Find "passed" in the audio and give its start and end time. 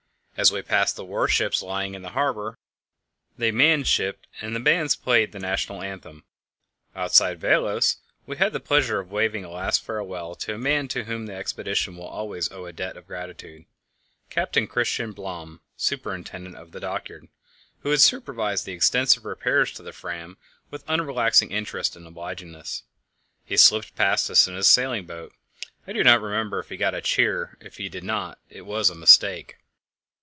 0.63-0.95